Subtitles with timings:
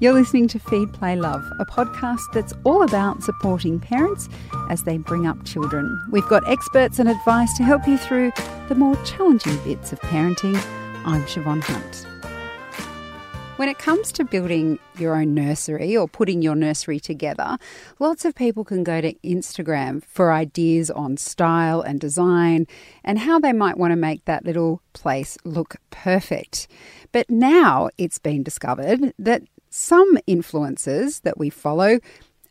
[0.00, 4.30] You're listening to Feed, Play, Love, a podcast that's all about supporting parents
[4.70, 6.02] as they bring up children.
[6.10, 8.32] We've got experts and advice to help you through
[8.70, 10.56] the more challenging bits of parenting.
[11.04, 12.06] I'm Siobhan Hunt.
[13.56, 17.58] When it comes to building your own nursery or putting your nursery together,
[17.98, 22.66] lots of people can go to Instagram for ideas on style and design
[23.04, 26.68] and how they might want to make that little place look perfect.
[27.12, 31.98] But now it's been discovered that some influencers that we follow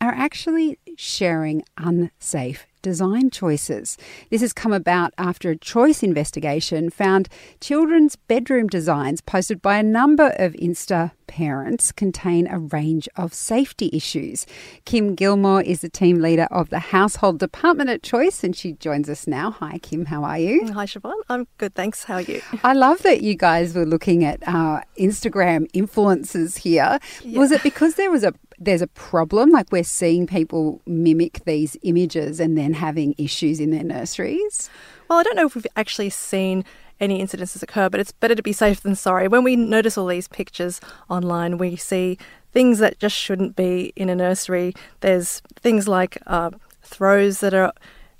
[0.00, 3.96] are actually sharing unsafe design choices.
[4.30, 7.28] This has come about after a choice investigation found
[7.60, 13.88] children's bedroom designs posted by a number of Insta parents contain a range of safety
[13.92, 14.46] issues.
[14.84, 19.08] Kim Gilmore is the team leader of the household department at Choice and she joins
[19.08, 19.52] us now.
[19.52, 20.72] Hi Kim, how are you?
[20.72, 22.04] Hi Siobhan, I'm good, thanks.
[22.04, 22.42] How are you?
[22.64, 26.98] I love that you guys were looking at uh, Instagram influencers here.
[27.22, 27.38] Yeah.
[27.38, 29.50] Was it because there was a there's a problem.
[29.50, 34.68] Like we're seeing people mimic these images and then having issues in their nurseries.
[35.08, 36.64] Well, I don't know if we've actually seen
[37.00, 39.26] any incidences occur, but it's better to be safe than sorry.
[39.26, 42.18] When we notice all these pictures online, we see
[42.52, 44.74] things that just shouldn't be in a nursery.
[45.00, 46.50] There's things like uh,
[46.82, 47.72] throws that are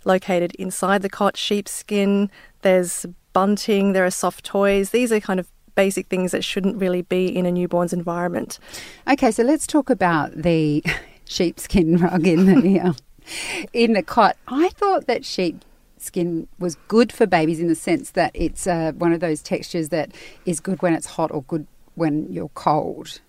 [0.07, 2.31] located inside the cot, sheepskin,
[2.63, 3.05] there's
[3.35, 4.91] bunting, there are soft toys.
[4.91, 8.59] These are kind of basic things that shouldn't really be in a newborn's environment.
[9.09, 10.85] Okay, so let's talk about the
[11.25, 12.93] sheepskin rug in the uh,
[13.73, 14.37] in the cot.
[14.49, 19.13] I thought that sheepskin was good for babies in the sense that it's uh, one
[19.13, 20.11] of those textures that
[20.45, 21.67] is good when it's hot or good
[22.01, 23.21] when you're cold.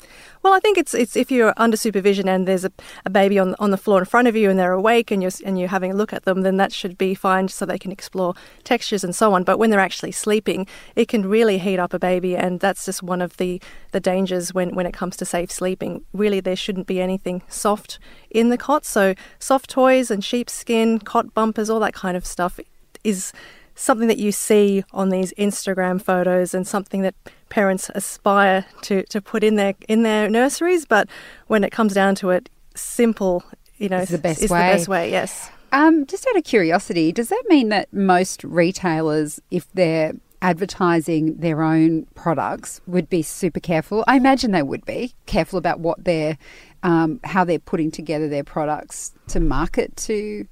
[0.43, 2.71] Well, I think it's it's if you're under supervision and there's a,
[3.05, 5.31] a baby on on the floor in front of you and they're awake and you're
[5.45, 7.91] and you're having a look at them, then that should be fine so they can
[7.91, 8.33] explore
[8.63, 9.43] textures and so on.
[9.43, 13.03] But when they're actually sleeping, it can really heat up a baby, and that's just
[13.03, 13.61] one of the
[13.91, 16.05] the dangers when when it comes to safe sleeping.
[16.13, 17.99] Really, there shouldn't be anything soft
[18.29, 18.85] in the cot.
[18.85, 22.57] So soft toys and sheepskin, cot bumpers, all that kind of stuff
[23.03, 23.33] is
[23.75, 27.15] something that you see on these Instagram photos and something that
[27.51, 30.85] parents aspire to, to put in their in their nurseries.
[30.85, 31.07] But
[31.45, 33.43] when it comes down to it, simple,
[33.77, 34.57] you know, is the best is way.
[34.57, 35.11] the best way.
[35.11, 35.51] Yes.
[35.71, 41.61] Um, just out of curiosity, does that mean that most retailers, if they're advertising their
[41.61, 44.03] own products, would be super careful?
[44.07, 46.37] I imagine they would be careful about what they're,
[46.83, 50.45] um, how they're putting together their products to market to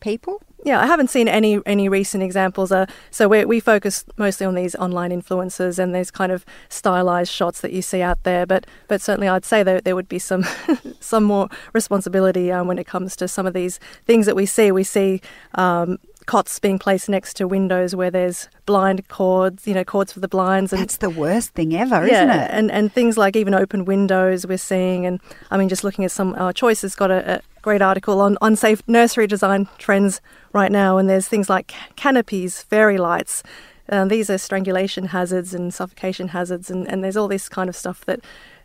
[0.00, 0.42] people.
[0.64, 2.70] Yeah, I haven't seen any any recent examples.
[2.70, 7.32] Uh, so we we focus mostly on these online influencers and these kind of stylized
[7.32, 8.46] shots that you see out there.
[8.46, 10.44] But but certainly, I'd say that there would be some
[11.00, 14.70] some more responsibility um, when it comes to some of these things that we see.
[14.72, 15.20] We see.
[15.54, 20.20] Um, cots being placed next to windows where there's blind cords, you know, cords for
[20.20, 20.72] the blinds.
[20.72, 22.50] And, That's the worst thing ever, yeah, isn't it?
[22.52, 26.12] And and things like even open windows we're seeing, and I mean, just looking at
[26.12, 30.20] some uh, has got a great article on unsafe nursery design trends
[30.52, 33.42] right now, and there's things like canopies, fairy lights.
[33.88, 37.76] Um, these are strangulation hazards and suffocation hazards, and, and there's all this kind of
[37.76, 38.20] stuff that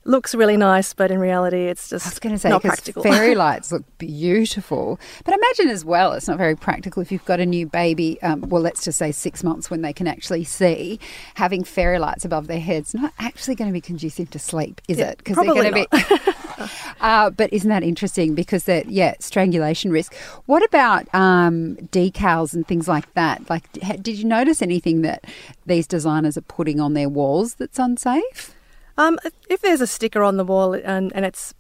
[0.06, 3.04] looks really nice, but in reality, it's just I was going to say not practical.
[3.04, 7.40] fairy lights look beautiful, but imagine as well, it's not very practical if you've got
[7.40, 8.22] a new baby.
[8.22, 11.00] Um, well, let's just say six months when they can actually see,
[11.34, 15.00] having fairy lights above their heads not actually going to be conducive to sleep, is
[15.00, 15.18] yeah, it?
[15.18, 16.66] Because they're going to be.
[17.06, 18.34] uh, but isn't that interesting?
[18.34, 20.16] Because that yeah, strangulation risk.
[20.48, 23.48] What about um, decals and things like that?
[23.48, 23.72] Like,
[24.02, 25.24] did you notice anything that
[25.68, 28.56] these designers are putting on their walls that's unsafe?
[28.98, 29.20] Um,
[29.52, 31.54] if there's a sticker on the wall and, and it's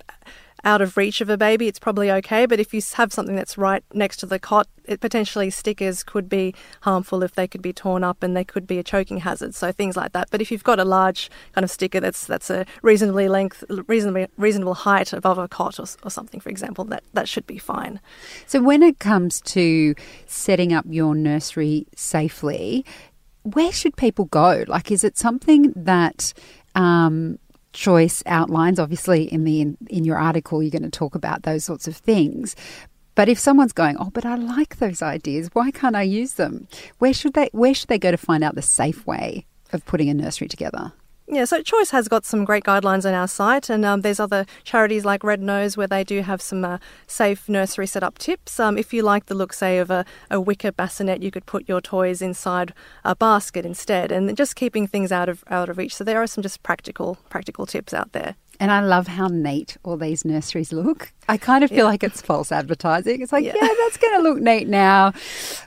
[0.65, 2.47] out of reach of a baby, it's probably okay.
[2.47, 6.27] But if you have something that's right next to the cot, it potentially stickers could
[6.27, 9.53] be harmful if they could be torn up and they could be a choking hazard.
[9.53, 10.29] So things like that.
[10.31, 14.27] But if you've got a large kind of sticker that's that's a reasonably length, reasonably
[14.37, 17.99] reasonable height above a cot or, or something, for example, that that should be fine.
[18.47, 19.93] So when it comes to
[20.25, 22.83] setting up your nursery safely,
[23.43, 24.65] where should people go?
[24.67, 26.33] Like, is it something that
[26.73, 27.37] um,
[27.75, 28.79] choice outlines.
[28.79, 31.95] Obviously, in the in, in your article, you're going to talk about those sorts of
[31.95, 32.55] things.
[33.13, 36.67] But if someone's going, oh, but I like those ideas, why can't I use them?
[36.97, 40.09] Where should they Where should they go to find out the safe way of putting
[40.09, 40.93] a nursery together?
[41.27, 44.45] Yeah, so Choice has got some great guidelines on our site, and um, there's other
[44.63, 46.77] charities like Red Nose where they do have some uh,
[47.07, 48.59] safe nursery setup tips.
[48.59, 51.67] Um, if you like the look, say, of a, a wicker bassinet, you could put
[51.67, 55.95] your toys inside a basket instead, and just keeping things out of out of reach.
[55.95, 58.35] So there are some just practical practical tips out there.
[58.59, 61.11] And I love how neat all these nurseries look.
[61.27, 61.83] I kind of feel yeah.
[61.85, 63.21] like it's false advertising.
[63.21, 65.13] It's like, yeah, yeah that's going to look neat now.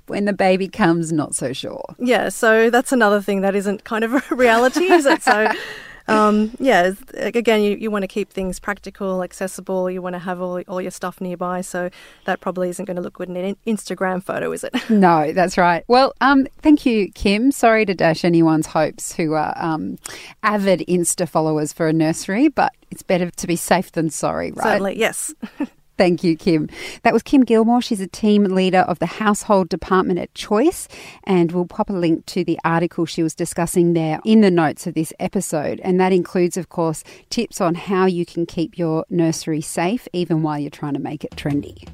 [0.07, 1.95] When the baby comes, not so sure.
[1.99, 5.23] Yeah, so that's another thing that isn't kind of a reality, is it?
[5.23, 5.53] So
[6.09, 9.91] um, yeah, again, you, you want to keep things practical, accessible.
[9.91, 11.61] You want to have all, all your stuff nearby.
[11.61, 11.91] So
[12.25, 14.75] that probably isn't going to look good in an Instagram photo, is it?
[14.91, 15.85] no, that's right.
[15.89, 17.53] Well, um, thank you, Kim.
[17.53, 19.99] Sorry to dash anyone's hopes who are um,
[20.43, 24.65] avid Insta followers for a nursery, but it's better to be safe than sorry, right?
[24.65, 25.35] Certainly, yes.
[25.99, 26.69] Thank you, Kim.
[27.03, 27.83] That was Kim Gilmore.
[27.83, 30.87] She's a team leader of the household department at Choice,
[31.25, 34.87] and we'll pop a link to the article she was discussing there in the notes
[34.87, 35.81] of this episode.
[35.81, 40.43] And that includes, of course, tips on how you can keep your nursery safe even
[40.43, 41.89] while you're trying to make it trendy.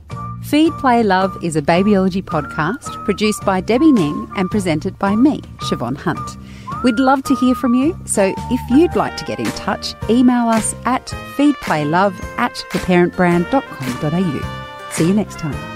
[0.45, 5.41] Feed, Play, Love is a babyology podcast produced by Debbie Ning and presented by me,
[5.61, 6.21] Siobhan Hunt.
[6.85, 10.49] We'd love to hear from you, so if you'd like to get in touch, email
[10.49, 12.13] us at feedplaylove
[12.45, 14.91] at theparentbrand.com.au.
[14.91, 15.74] See you next time.